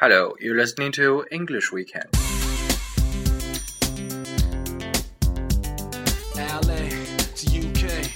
[0.00, 2.06] Hello, you're listening to English Weekend.
[6.34, 6.88] LA
[7.36, 8.08] to UK,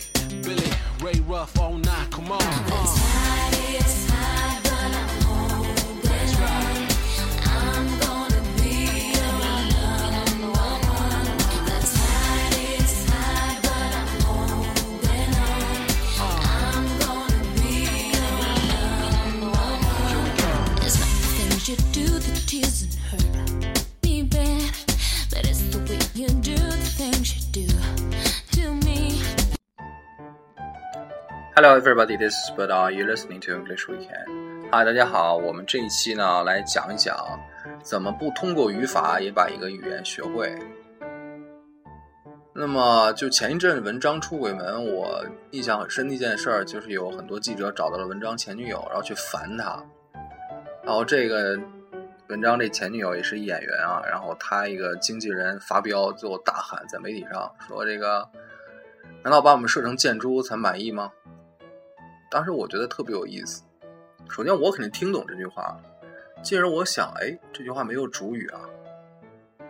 [0.43, 0.71] Billy,
[1.03, 2.74] Ray Ruff, come on.
[21.93, 23.25] Do that tease and hurt
[24.03, 24.73] me bad,
[25.31, 27.67] but it's the way you do the things you do
[28.53, 29.23] to me.
[31.57, 32.17] Hello, everybody.
[32.17, 32.71] This is Bud.
[32.71, 34.71] Are you listening to English Weekend?
[34.71, 35.37] 嗨，大家好。
[35.37, 37.17] 我们这一期呢，来讲一讲
[37.83, 40.53] 怎么不通过语法也把一个语言学会。
[42.53, 49.83] 那么，就前一阵文章出轨门，我印象很深的一件事儿，就是有很多记者找到了文章前女友，然后去烦他。
[50.85, 51.59] 然后这个
[52.29, 58.29] 文章这前女友也是演员啊，然后他一个经纪人发飙，最后大喊在媒体上说：“这个
[59.23, 61.11] 难道把我们设成箭猪才满意吗？”
[62.31, 63.63] 当时我觉得特别有意思。
[64.29, 65.79] 首先，我肯定听懂这句话，
[66.43, 68.61] 进而我想，哎，这句话没有主语啊，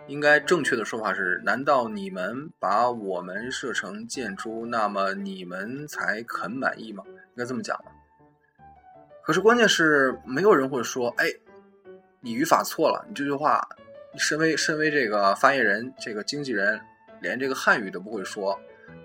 [0.07, 7.03] 应该正确的说法是：难道你们把我们设成箭猪，那么你们才肯满意吗？
[7.07, 7.91] 应该这么讲吧。
[9.25, 11.25] 可是关键是，没有人会说，哎，
[12.21, 13.67] 你语法错了，你这句话，
[14.13, 16.79] 你身为身为这个发言人、这个经纪人，
[17.21, 18.55] 连这个汉语都不会说，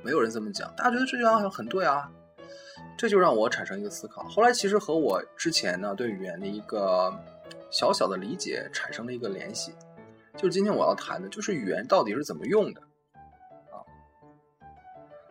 [0.02, 0.70] 没有人这么讲。
[0.76, 2.06] 大家觉得这句话很对啊，
[2.98, 4.22] 这就让我产生一个思考。
[4.24, 7.10] 后来其实和我之前呢对语言的一个
[7.70, 9.72] 小小的理解产生了一个联系，
[10.36, 12.82] 就是今天我要谈的，就是语言到底是怎么用的。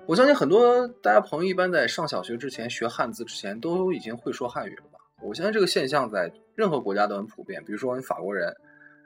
[0.10, 4.98] 我相信很多大家朋友一般在上小学之前学汉字之前都已经会说汉语了吧？
[5.22, 7.64] 我相信这个现象在任何国家都很普遍。
[7.64, 8.52] 比如说你法国人，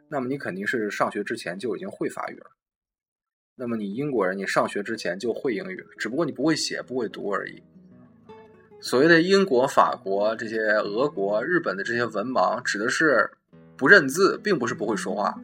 [0.08, 2.46] 那么你肯定是上学之前就已经会法语了。
[3.54, 7.62] 那么你英国人，你上学之前就会英语，只不过你不会写、不会读而已。
[8.80, 13.30] 所谓的英国、法国这些俄国、日本的这些文盲，指的是
[13.76, 15.38] 不认字，并不是不会说话。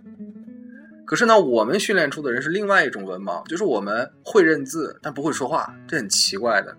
[1.09, 6.77] 可是呢，我们训练出的人是另外一种文盲，就是我们会认字，但不会说话，这很奇怪的。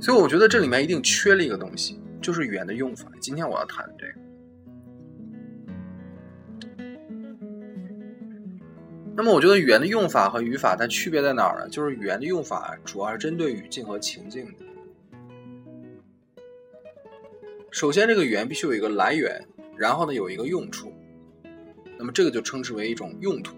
[0.00, 3.06] 所以我觉得这里面一定缺了一个东西，就是语言的用法。
[3.20, 4.14] 今天我要谈的这个。
[9.14, 11.68] 那么我觉得语言的用法和语法它区别在哪儿呢？
[11.68, 14.64] 就是语言的用法主要是针对语境和情境的。
[17.78, 19.40] 首先，这个语言必须有一个来源，
[19.76, 20.92] 然后呢有一个用处，
[21.96, 23.54] 那么这个就称之为一种用途。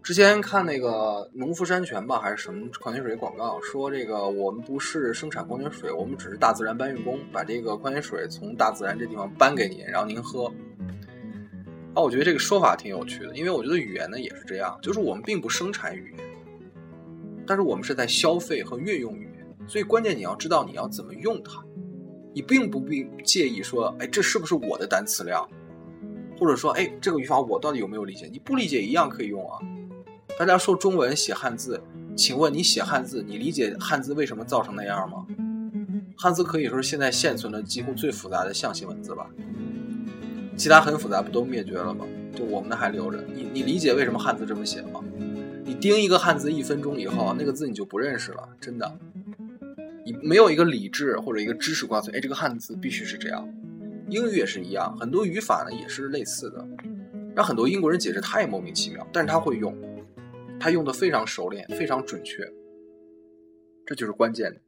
[0.00, 10.44] 之前看那个农夫山泉吧，还是什么矿泉水广告，说这个我们不是生产矿泉水，我们只是大自然搬运工，把这个矿泉水从大自然这地方搬给您，然后您喝。
[11.94, 16.24] 啊，我觉得这个说法挺有趣的，因为我觉得语言呢也是这样，就是我们并不生产语言，
[17.44, 21.60] 但是我们是在消费和运用语言，所以关键你要知道你要怎么用它，
[22.38, 25.44] 你并不必介意说，哎，这是不是我的单词量，
[26.38, 28.28] 或者说，哎，这个语法我到底有没有理解？
[28.30, 29.58] 你不理解一样可以用啊。
[30.38, 31.82] 大家说中文写汉字，
[32.16, 35.26] 请问你写汉字，你理解汉字为什么造成那样吗？
[36.16, 39.28] 汉字可以说是现在现存的几乎最复杂的象形文字吧。
[40.56, 42.06] 其他很复杂，不都灭绝了吗？
[42.36, 43.18] 就我们的还留着。
[43.34, 45.02] 你你理解为什么汉字这么写吗？
[45.64, 48.96] 你盯一个汉字一分钟以后，那个字你就不认识了，真的。
[50.08, 53.46] 你没有一个理智或者一个知识挂嘴，哎，这个汉字必须是这样。
[54.08, 56.66] 英语也是一样，很多语法呢也是类似的。
[57.36, 59.76] 让很多英国人解释，他也莫名其妙，但是他会用，
[60.58, 62.42] 他用的非常熟练，非常准确，
[63.84, 64.62] 这就是关键。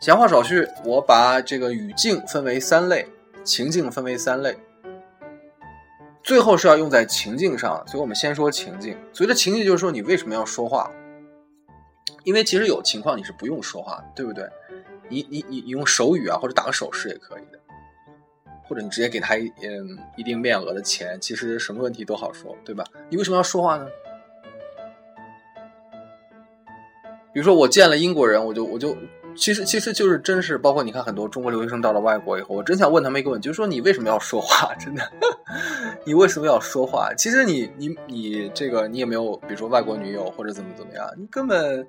[0.00, 3.06] 闲话少叙，我把这个语境分为三类，
[3.44, 4.58] 情境分为三类。
[6.24, 8.96] 最后是要用在情境上，所以我们先说情境。
[9.12, 10.90] 所谓的情境就是说你为什么要说话，
[12.24, 14.48] 因为其实有情况你是不用说话的，对不对？
[15.10, 17.60] 你你你你用手语啊，或者打个手势也可以的，
[18.66, 22.82] 或者你直接给他一嗯一定面额的钱，其实什么问题都好说，对吧？
[23.10, 23.86] 你为什么要说话呢？
[27.34, 28.96] 比如说我见了英国人，我就我就。
[29.36, 34.74] 其实，其实就是真是，包括你看，很多中国留学生到了外国以后，我真想问他们一个问题，就是说你为什么要说话？
[34.76, 35.02] 真的，
[36.06, 37.12] 你为什么要说话？
[37.14, 41.86] 其实你你你这个你也没有，比如说外国女友或者怎么怎么样，你根本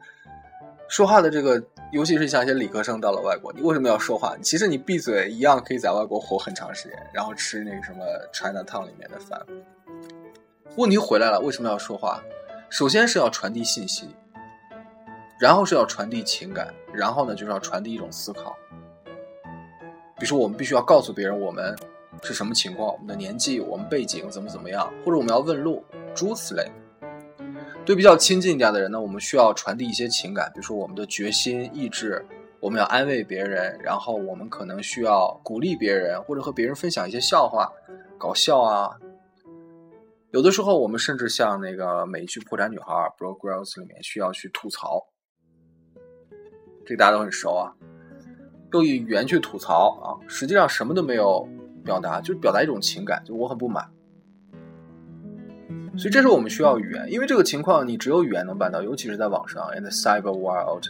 [0.87, 1.61] 说话的这个，
[1.91, 4.35] 尤其是像一些理科生到了外国，你为什么要说话？
[4.41, 9.39] 其实你闭嘴一样可以在外国活很长时间，然后吃那个什么 China Town 里面的饭。
[10.75, 12.21] 问题回来了，为什么要说话？
[12.69, 14.09] 首先是要传递信息。
[15.39, 18.55] 然后是要传递情感，然后呢就是要传递一种思考。
[20.17, 21.75] 比如说，我们必须要告诉别人我们
[22.23, 25.83] 是什么情况，我们的年纪、我们背景怎么怎么样，或者我们要问路，
[26.15, 26.65] 诸此类。
[27.85, 32.25] 对比较亲近一点的人呢，我们需要传递一些情感，比如说我们的决心、意志，
[32.61, 37.69] 我们要安慰别人，然后我们可能需要鼓励别人，或者和别人分享一些笑话、
[38.17, 38.89] 搞笑啊。
[40.31, 45.05] 有的时候，我们甚至像那个美剧《破产女孩》（Broke Girls） 里面需要去吐槽，
[46.85, 47.73] 这个大家都很熟啊。
[48.73, 51.47] 用语言去吐槽啊，实际上什么都没有
[51.83, 53.89] 表达，就表达一种情感，就我很不满。
[55.97, 60.83] 所以这是我们需要语言，因为这个情况你只有语言能办到，尤其是在网上，in the cyber world。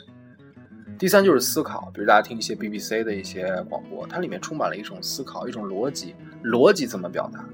[0.98, 7.46] 第三就是思考，比如大家听一些 BBC 的一些广播，它里面充满了一种思考，一种逻辑，逻辑怎么表达？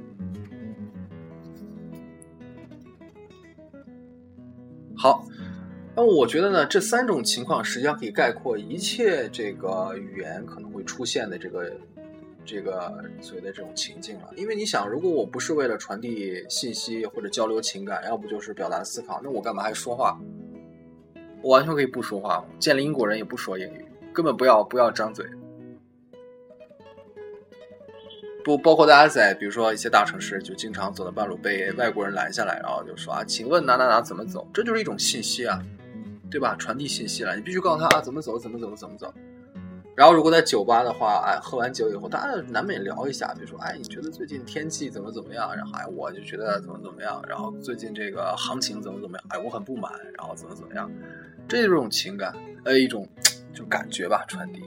[5.94, 11.72] 那我觉得呢，这三种情况实际上可以概括一切这个语言可能会出现的这个
[12.46, 14.30] 这个所谓的这种情境了。
[14.38, 20.18] 因为你想，如果我不是为了传递信息或者交流情感，要不就是表达思考，那我干嘛还说话？
[21.42, 25.26] 我完全可以不说话，见了英国人也不说英语，根本不要不要张嘴。
[28.44, 34.48] 不包括大家在比如说一些大城市，就经常走到半路被外国人拦下来，然后就说啊，请问哪哪哪怎么走？
[34.54, 35.64] 这就是一种信息啊，
[36.32, 36.56] 对吧？
[36.58, 39.14] 传递信息了，你必须告诉他啊，怎么走，怎么走，怎么走。
[39.94, 45.54] 然后如果在酒吧的话，哎，喝完酒以后，大家难免聊一下，比如说，哎，你觉得最近天气怎么怎么样？
[45.54, 47.22] 然后哎，我就觉得怎么怎么样。
[47.28, 49.26] 然后最近这个行情怎么怎么样？
[49.30, 49.92] 哎，我很不满。
[50.18, 50.90] 然后怎么怎么样？
[51.48, 52.34] 这就是一种情感，
[52.64, 53.06] 呃，一种
[53.54, 54.64] 就感觉吧，传递。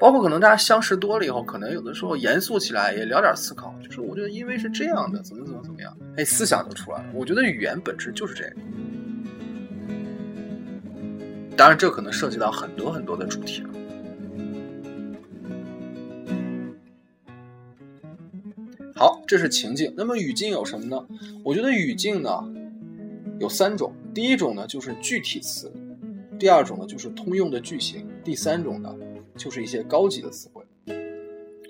[0.00, 7.06] 包括可能大家相识多了以后，可能有的时候严肃起来也聊点思考，就是我觉得因为是这样的，怎么怎么怎么样，哎，思想就出来了。
[7.12, 8.56] 我觉得语言本质就是这个。
[11.58, 13.70] 当然，这可能涉及到很多很多的主题了。
[18.94, 19.92] 好，这是情境。
[19.96, 21.04] 那么语境有什么呢？
[21.44, 22.30] 我觉得语境呢
[23.40, 23.92] 有三种。
[24.14, 25.72] 第一种呢就是具体词，
[26.38, 28.94] 第二种呢就是通用的句型，第三种呢。
[29.36, 30.64] 就是一些高级的词汇，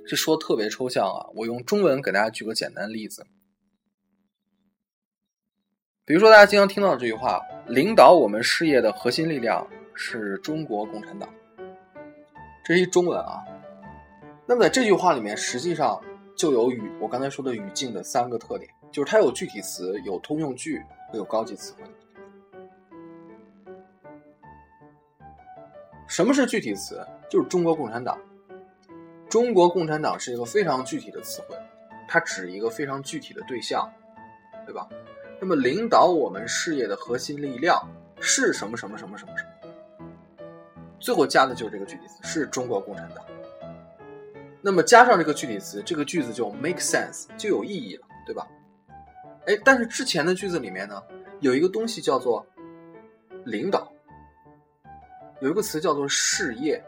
[0.07, 1.27] 这说特别抽象啊！
[1.35, 3.27] 我用中文给大家举个简单例子，
[6.09, 7.39] 比如说大家经常听到这句话
[7.69, 11.29] ：“领导我们事业的核心力量是中国共产党。”
[12.65, 13.45] 这是一中文啊。
[14.47, 16.03] 那么在这句话里面，实际上
[16.35, 20.83] 就有语我刚才说的语境的三个特点，就是它有具体词、有通用句
[21.13, 21.85] 和有高级词汇。
[26.07, 27.07] 什么是具体词？
[27.29, 28.19] 就是中国共产党。
[29.29, 31.55] 中国共产党是一个非常具体的词汇，
[32.09, 33.87] 它指一个非常具体的对象，
[34.65, 34.89] 对吧？
[35.41, 37.81] 那么领导我们事业的核心力量
[38.21, 39.51] 是什么什么什么什么什么？
[40.99, 43.25] 最后加的就是这个具体词，是中国共产党。
[44.61, 48.49] 那么加上这个具体词，这个句子就 make sense，就有意义了，对吧？
[49.47, 51.03] 哎，但是之前的句子里面呢，
[51.41, 52.45] 有一个东西叫做
[53.45, 53.91] 领导。
[55.41, 56.83] 有一个词叫做事业，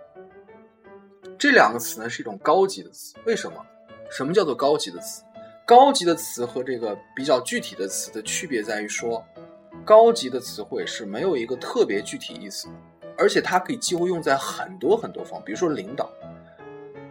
[1.38, 3.14] 这两个词呢是一种高级的词。
[3.25, 3.64] 为什么？
[4.11, 5.23] 什么叫做高级的词？
[5.70, 9.25] 高级的词和这个比较具体的词的区别在于说，
[9.84, 12.75] 高级的词汇是没有一个特别具体意思的，
[13.17, 16.10] 而且它可以几乎用在很多很多方，比如说领导，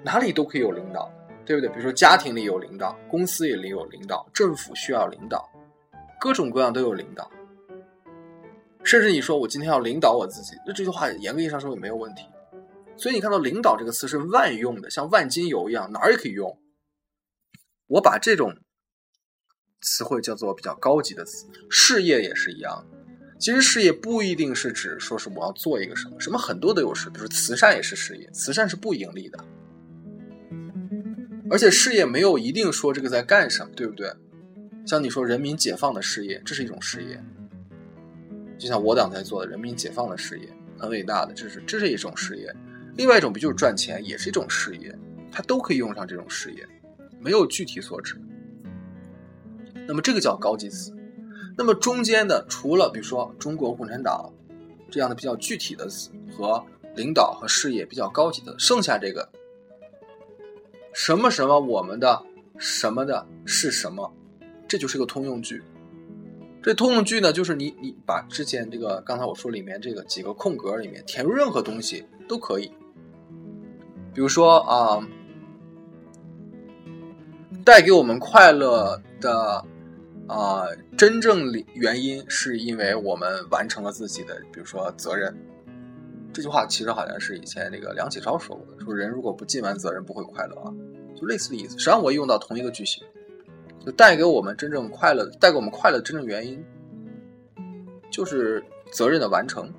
[0.04, 1.10] 哪里都可以有领导，
[1.46, 1.70] 对不对？
[1.70, 5.50] 比如说家庭里有领导，公司也里有领导，政府需要领导，
[6.20, 7.32] 各种各样都有领导。
[8.84, 12.26] 甚至你说我今天要领导我自己，那这句话严格意义上说也没有问题。
[12.98, 16.54] 所以你看到“领导”这个词是万用的，像万金油一样，哪儿也可以用。
[17.90, 18.56] 我把这种
[19.82, 21.48] 词汇叫做比较高级的词。
[21.70, 22.86] 事业也是一样，
[23.40, 29.44] 其实事业不一定是指说是我要做一个什么，什么很多都有事，比如慈善也是事业，慈善是不盈利的。
[31.50, 34.14] 而且事业没有一定说这个在干什么，对不对？
[34.86, 37.20] 像你说人民解放的事业，这是一种事业。
[38.60, 42.56] 就像我党在做的人民解放的事业，很伟大的，这是这是一种事业。
[42.98, 44.94] 另外一种不就是赚钱，也是一种事业，
[45.32, 46.68] 它都可以用上这种事业，
[47.20, 48.20] 没有具体所指。
[49.88, 50.96] 那么这个叫高级词。
[51.58, 54.32] 那么中间的，除了比如说中国共产党
[54.90, 56.64] 这样的比较具体的词和
[56.96, 59.28] 领导和事业比较高级的，剩下这个
[60.94, 62.24] 什么什么我们的
[62.58, 64.14] 什么的是什么，
[64.68, 65.62] 这就是个通用句。
[66.62, 72.72] 这通用句呢，就是你你把之前这个刚才我说里面这个几个空格里面填入任何东西都可以，
[74.14, 75.06] 比如说啊，
[77.66, 79.64] 带给我们快乐的
[80.28, 80.64] 啊
[80.98, 85.36] 真正原因是因为我们完成了自己的，比如说责任，
[86.32, 90.74] 这句话其实好像是以前那个梁启超说过的，说人如果不尽完责任不会快乐啊，
[91.16, 91.72] 就类似的意思。
[91.72, 93.04] 实际上我用到同一个句型，
[93.86, 96.64] 就带给我们真正快乐，带给我们快乐真正原因，
[98.12, 99.72] 就是责任的完成，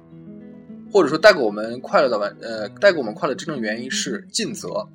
[0.92, 4.86] 或者说带给我们快乐的完呃，带给我们快乐真正原因是尽责。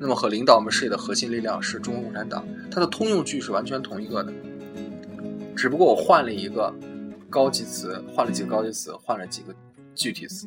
[0.00, 4.32] 那么和领导我们事业的核心力量是中国共产党，它的通用句是完全同一个的，
[5.56, 6.72] 只不过我换了一个
[7.28, 9.54] 高级词，换了几个高级词，换了几个
[9.94, 10.46] 具体词。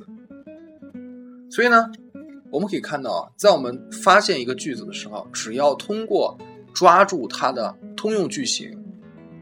[1.49, 1.91] 所以呢，
[2.49, 6.37] 我们可以看到，在我们发现一个句子的时候，只要通过
[6.73, 8.71] 抓住它的通用句型，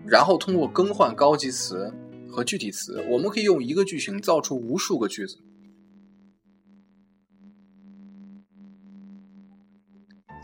[0.07, 1.93] 然后通过更换高级词
[2.27, 5.37] 和具体词，我们可以用一个句型造出无数个句子。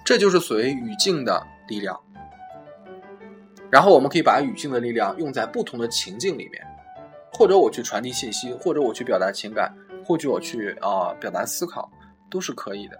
[0.05, 1.99] 这就是所谓语境的力量。
[3.71, 6.63] 然后我们可以把语境的力量用在不同的情境里面，
[7.33, 11.91] 或者我去传递信息，或者我去表达情感，或者我去啊、表达思考，
[12.29, 12.97] 都是可以的。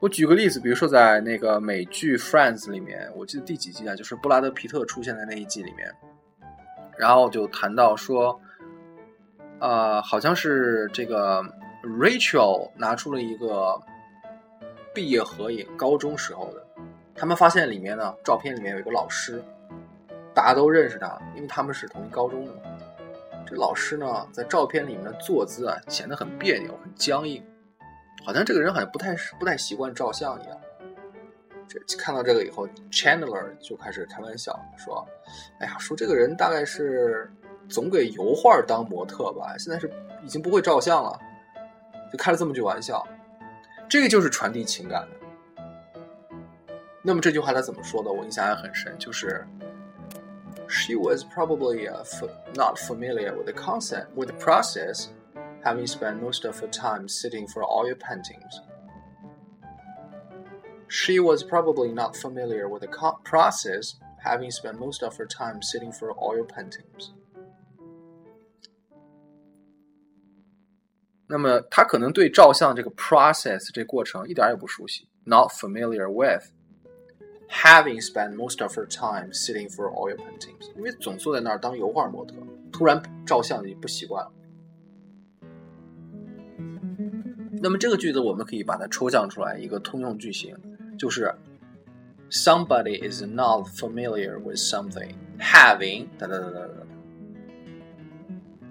[0.00, 5.90] 我举个例子，比如说在那个美剧《Friends》里面，我记得第几季啊，就是布拉德皮特出现在那一季里面，
[6.98, 8.38] 然后就谈到说，
[9.60, 11.42] 呃，好像是这个
[11.82, 13.80] Rachel 拿出了一个
[14.96, 16.66] 毕业合影，高中时候的，
[17.14, 19.42] 他们发现里面呢，照片里面有一个老师，
[20.32, 22.52] 大家都认识他，因为他们是同一高中的。
[23.46, 27.44] 这老师呢，在照片里面的坐姿啊，显得很别扭，很僵硬，
[28.24, 30.58] 好像这个人好像不太不太习惯照相一样。
[31.68, 35.06] 这看到这个以后，Chandler 就开始开玩笑说
[35.60, 37.30] ：“哎呀，说这个人大概是
[37.68, 39.92] 总给油画当模特吧，现在是
[40.24, 41.20] 已经不会照相了。”
[42.10, 43.06] 就开了这么句玩笑。
[43.89, 45.17] 这个就是传递情感的。
[47.01, 48.11] 那么这句话他怎么说的？
[48.11, 49.45] 我印象还很深，就是
[50.67, 55.07] She was probably uh, f not familiar with the concept, with the process,
[55.63, 58.61] having spent most of her time sitting for oil paintings.
[60.87, 65.61] She was probably not familiar with the co- process, having spent most of her time
[65.61, 67.13] sitting for oil paintings.
[71.28, 76.50] 那么他可能对照相这个 process 这过程一点也不熟悉，not familiar with。
[77.48, 82.34] Having spent most of her time sitting for oil paintings，因为总坐在那儿当油画模特，
[82.72, 84.32] 突然照相就不习惯了。
[87.62, 90.56] 那么这个句子我们可以把它抽象出来一个通用句型，
[90.98, 91.32] 就是
[92.30, 96.86] Somebody is not familiar with something having 哒哒哒哒哒。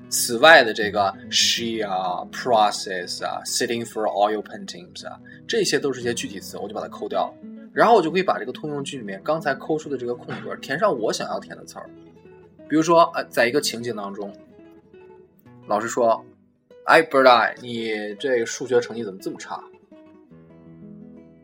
[0.09, 7.33] 此外的这个 she 啊、process 啊、sitting for oil paintings 啊，这些都是一些具体词，我就把它抠掉了。
[7.73, 11.89] 然后我就可以把这个通用句里面刚才抠出的这个空格填上我想要填的词儿。
[12.69, 14.33] 比如说，呃，在一个情景当中，
[15.67, 16.23] 老师说
[16.85, 19.61] ：“哎，Bird Eye，你这个数学成绩怎么这么差？”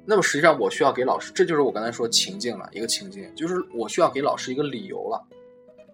[0.04, 5.22] 那么实际上我需要给老师，这就是我刚才说情境了，一个情境，就是我需要给老师一个理由了，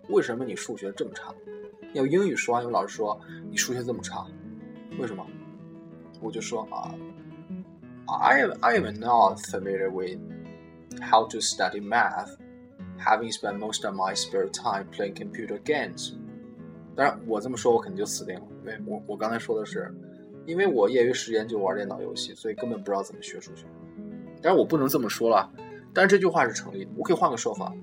[0.08, 1.34] 为什么你数学这么差？
[1.98, 4.25] 要英语说啊，因为老师说你数学这么差，
[5.00, 5.25] 为什么？
[6.22, 6.94] 我就说啊。
[8.10, 10.18] I am I am not familiar with
[11.01, 12.38] how to study math,
[12.98, 16.13] having spent most of my spare time playing computer games.
[16.96, 19.94] 当然，我这么说，我肯定就死定了，因为我我刚才说的是，
[20.46, 23.66] 因为我业余时间就玩电脑游戏，所以根本不知道怎么学数学。
[24.42, 25.51] 但是，我不能这么说了，
[25.94, 27.74] 但是这句话是成立的，我可以换个说法。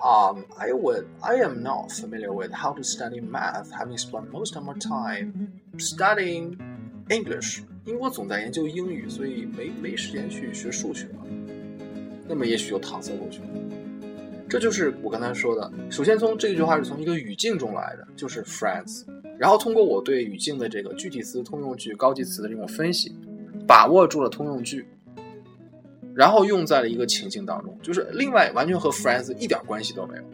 [0.00, 4.56] Um, I would I am not familiar with how to study math, having spent most
[4.56, 6.56] of my time studying
[7.08, 7.62] English.
[7.84, 11.08] 因为我总在研究英语，所以没没时间去学数学。
[12.28, 13.48] 那么也许就搪塞过去了。
[14.48, 15.70] 这就是我刚才说的。
[15.90, 19.04] 首先从这句话是从一个语境中来的，就是 friends。
[19.36, 23.14] 然后通过我对语境的这个具体词、通用句、高级词的这种分析，
[23.66, 24.86] 把握住了通用句，
[26.18, 30.24] 然后用在了一个情境当中，就是另外完全和 friends 一点关系都没有。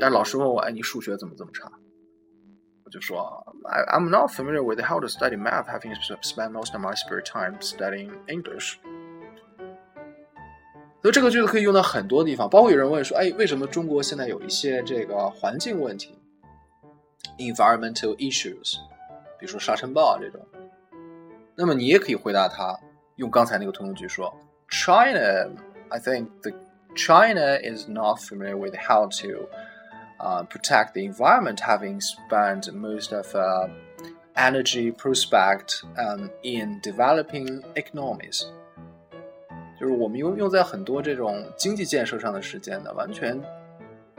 [0.00, 1.70] 但老师问我，哎，你数学怎么这么差？
[2.84, 7.22] 我就说 I, I'm not familiar with how to study math, having spent most of my spare
[7.22, 8.78] time studying English。
[11.02, 16.18] 所以这个句子可以用到很多地方，包括有人问说，哎，为什么中国现在有一些这个环境问题
[17.38, 18.74] ，environmental issues，
[19.38, 20.44] 比如说沙尘暴啊这种，
[21.54, 22.76] 那么你也可以回答他，
[23.14, 24.36] 用刚才那个通用句说
[24.69, 25.49] ，China,
[25.89, 26.51] I think the
[26.95, 29.47] China is not familiar with how to
[30.19, 33.67] uh, protect the environment, having spent most of uh,
[34.35, 38.45] energy prospect um, in developing economies.
[39.79, 43.39] 就是我们用用在很多这种经济建设上的时间呢，完全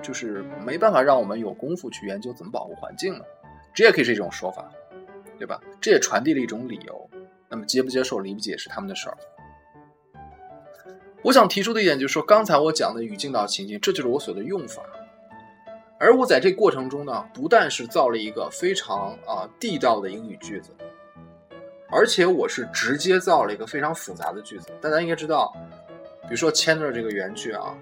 [0.02, 3.24] 就是没办法让我们有功夫去研究怎么保护环境了。
[3.74, 4.70] 这也可以是一种说法。
[5.38, 5.60] 对吧？
[5.82, 7.10] 这也传递了一种理由。
[7.46, 9.16] 那么接不接受、理不解是他们的事儿。
[11.23, 14.81] 我想提出的一点就是说刚才我讲的语境到情境，这就是我所谓的用法。
[15.99, 20.71] 而我在这过程中呢，不但是造了一个非常啊地道的英语句子。
[21.91, 25.53] 而且我是直接造了一个非常复杂的句子，大家应该知道，
[26.23, 27.77] 比如说 Chandler 这个原句啊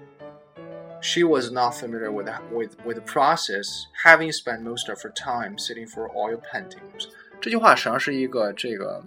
[1.00, 5.56] ，she was not familiar with with with the process having spent most of her time
[5.56, 7.08] sitting for oil paintings
[7.40, 9.02] 这句话实际上是一个这个。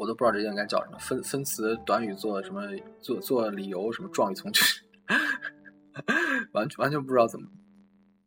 [0.00, 2.62] 我都不知道这应该叫什么分分词短语做什么
[3.02, 4.62] 做做理由什么状语从句，
[6.52, 7.46] 完全完全不知道怎么。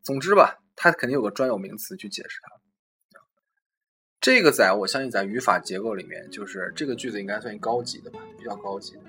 [0.03, 3.17] 总之吧，它肯定有个专有名词去解释它。
[4.21, 9.01] 这个在我相信在语法结构里面，就是这个句子应该算高级的吧，比较高级的。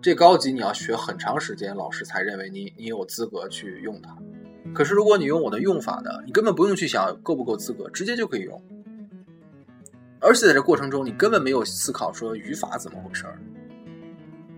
[0.00, 4.16] 这高级你要学很长时间，老师才认为你你有资格去用它。
[4.74, 8.62] 可是如果你用我的用法呢，你根本不用去想够不够资格，直接就可以用。
[10.24, 13.38] 而且在这过程中，你根本没有思考说语法怎么回事儿，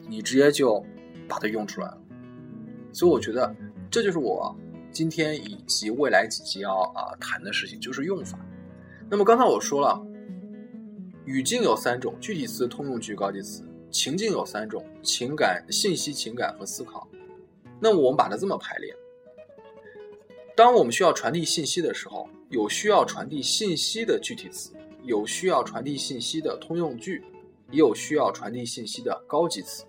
[0.09, 0.81] 你直接就
[1.27, 1.99] 把它用出来了。
[2.93, 3.53] 所以我觉得
[3.91, 4.57] 这就是我。
[4.93, 8.39] 今天以及未来几集要啊谈的事情就是用法。
[9.11, 10.01] 那么刚才我说了，
[11.27, 17.07] 语境有三种：具体词、通用句、高级词；情境有三种：情感、信息、情感和思考。
[17.81, 18.95] 那么我们把它这么排列：
[20.57, 24.71] 当我们需要传递信息的时候，有需要传递信息的具体词，
[25.07, 27.25] 有需要传递信息的通用句，
[27.71, 29.85] 也有需要传递信息的高级词。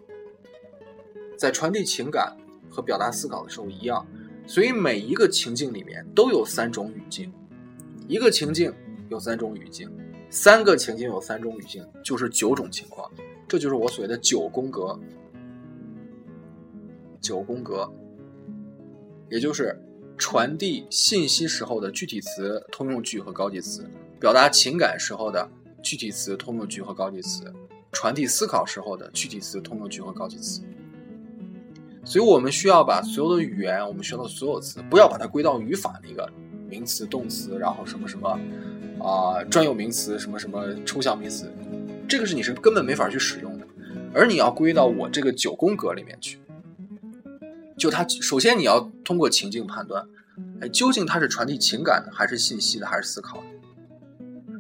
[1.36, 2.38] 在传递情感
[2.70, 4.06] 和表达思考的时候一样。
[4.50, 7.30] 所以每一个情境里面都有三种语境，
[8.08, 8.74] 一个情境
[9.10, 9.92] 有三种语境，
[10.30, 13.12] 三个情境有三种语境，就是九种情况。
[13.46, 14.98] 这就是我所谓的九宫格。
[17.20, 17.92] 九宫格，
[19.30, 19.78] 也就是
[20.18, 23.86] 传递信息时候的具体词、通用句和高级词，
[24.20, 25.48] 表达情感时候的
[25.82, 27.54] 具体词、通用句和高级词，
[27.92, 30.62] 传递思考时候的具体词、通用句和高级词。
[32.04, 36.30] 所以我们需要把所有的语言，我们学到所有词，不要把它归到语法那个
[36.70, 38.40] 名词、动词，然后什么什么
[39.00, 41.52] 啊专有名词，什么什么抽象名词，
[42.08, 43.68] 这个是你是根本没法去使用的，
[44.14, 46.40] 而你要归到我这个九宫格里面去。
[47.78, 50.08] 就它首先你要通过情境判断，
[50.62, 53.44] 哎，究竟它是传递情感的，还是信息的，还是思考的？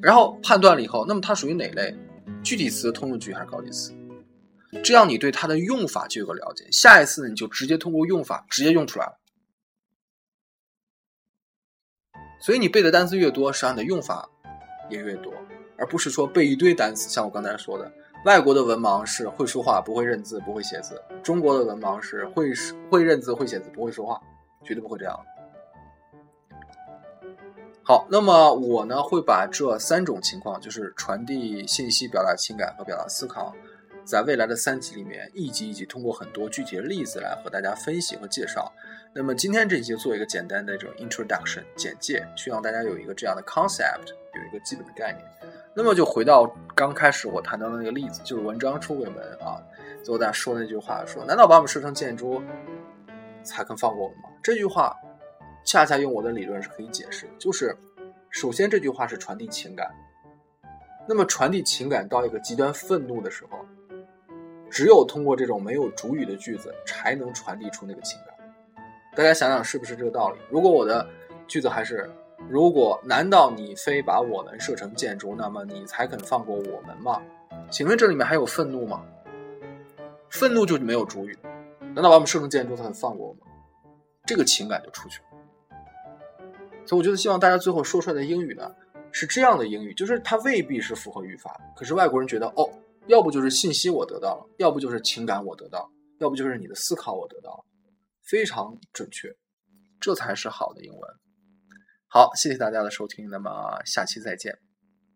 [0.02, 1.96] 然后判断了以后，那么它属于哪类？
[2.44, 3.94] 具体词、通用句还是高级词？
[4.84, 9.20] 这样你对它的用法就有个了解，下一次你就直接通过用法直接用出来了。
[12.40, 14.30] 所以你背的单词越多，实际上你的用法
[14.90, 15.34] 也越多，
[15.78, 17.10] 而不是说背一堆单词。
[17.10, 17.92] 像我刚才说的，
[18.26, 22.52] 外国的文盲是会说话不会认字不会写字，中国的文盲是会
[22.92, 24.22] 会认字会写字不会说话，
[24.64, 25.20] 绝对不会这样。
[27.88, 33.56] 好，那么我呢会把这三种情况，就是传递信息、表达情感和表达思考。
[34.04, 38.70] 在未来的三集里面，一集一集通过很多具体的例子来和大家分析和介绍。
[39.14, 45.24] 那么今天这集做一个简单的这种 introduction 简介，希望大家有一个这样的 concept，有一个基本的概念。
[45.74, 46.46] 那么就回到
[46.76, 49.64] 刚开始我谈到的那个例子，就是文章出轨门啊，
[50.04, 52.44] 最后大家说那句话说，难道把我们设成箭猪
[53.44, 54.28] 才肯放过我们吗？
[54.44, 54.94] 这句话
[55.68, 57.76] 恰恰用我的理论是可以解释的，就是
[58.30, 59.94] 首先这句话是传递情感，
[61.06, 63.60] 那么传递情感到一个极端愤怒的时候。
[64.70, 68.36] 只有通过这种没有主语的句子，才能传递出那个情感。
[69.16, 70.40] 大家想想是不是这个道理？
[70.50, 71.08] 如果我的
[71.48, 72.10] 句子还是
[72.50, 77.22] “如果难道你非把我们设成建筑，那么你才肯放过我们吗？”
[77.72, 79.04] 请问这里面还有愤怒吗？
[80.30, 81.38] 愤怒就没有主语，
[81.80, 83.42] 难道把我们设成建筑，他肯放过我们？
[84.26, 85.27] 这个情感就出去了。
[86.88, 88.74] 所以我觉得，希望大家最后说出来的英语呢，
[89.12, 92.68] 是这样的英语，就是它未必是符合语法，可是外国人觉得哦。
[93.08, 97.64] 要不就是信息我得到了，要不就是情感我得到，要不就是你的思考我得到了，
[98.26, 99.34] 非常准确，
[100.02, 101.02] 这才是好的英文。
[102.10, 104.67] 好，谢谢大家的收听，那么下期再见。